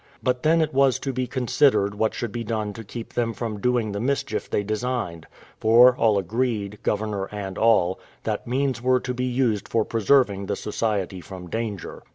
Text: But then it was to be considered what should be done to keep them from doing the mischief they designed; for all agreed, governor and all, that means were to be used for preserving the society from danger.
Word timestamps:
But 0.23 0.41
then 0.41 0.61
it 0.61 0.73
was 0.73 0.97
to 0.97 1.13
be 1.13 1.27
considered 1.27 1.93
what 1.93 2.15
should 2.15 2.31
be 2.31 2.43
done 2.43 2.73
to 2.73 2.83
keep 2.83 3.13
them 3.13 3.33
from 3.33 3.59
doing 3.59 3.91
the 3.91 3.99
mischief 3.99 4.49
they 4.49 4.63
designed; 4.63 5.27
for 5.59 5.95
all 5.95 6.17
agreed, 6.17 6.79
governor 6.81 7.25
and 7.25 7.55
all, 7.55 7.99
that 8.23 8.47
means 8.47 8.81
were 8.81 8.99
to 8.99 9.13
be 9.13 9.25
used 9.25 9.67
for 9.69 9.85
preserving 9.85 10.47
the 10.47 10.55
society 10.55 11.21
from 11.21 11.51
danger. 11.51 12.01